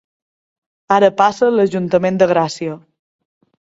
[0.95, 2.83] Ara passa l'Ajuntament de Gràcia.